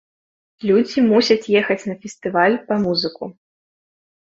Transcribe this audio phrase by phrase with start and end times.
[0.69, 3.33] Людзі мусяць ехаць на фестываль па музыку.